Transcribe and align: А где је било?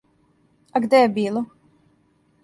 А 0.79 0.79
где 0.85 1.01
је 1.01 1.11
било? 1.17 1.43